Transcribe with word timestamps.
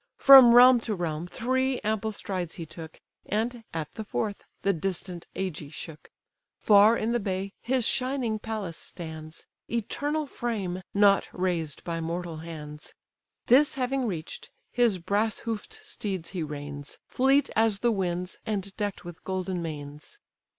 From 0.17 0.55
realm 0.55 0.79
to 0.79 0.95
realm 0.95 1.27
three 1.27 1.79
ample 1.81 2.11
strides 2.11 2.55
he 2.55 2.65
took, 2.65 2.99
And, 3.27 3.63
at 3.71 3.93
the 3.93 4.03
fourth, 4.03 4.47
the 4.63 4.73
distant 4.73 5.27
Ægae 5.35 5.71
shook. 5.71 6.09
Far 6.57 6.97
in 6.97 7.11
the 7.11 7.19
bay 7.19 7.53
his 7.61 7.85
shining 7.85 8.39
palace 8.39 8.77
stands, 8.79 9.45
Eternal 9.69 10.25
frame! 10.25 10.81
not 10.95 11.29
raised 11.31 11.83
by 11.83 12.01
mortal 12.01 12.37
hands: 12.37 12.95
This 13.45 13.75
having 13.75 14.07
reach'd, 14.07 14.49
his 14.71 14.97
brass 14.97 15.37
hoof'd 15.45 15.73
steeds 15.83 16.31
he 16.31 16.41
reins, 16.41 16.97
Fleet 17.05 17.51
as 17.55 17.81
the 17.81 17.91
winds, 17.91 18.39
and 18.43 18.75
deck'd 18.77 19.03
with 19.03 19.23
golden 19.23 19.61
manes. 19.61 20.17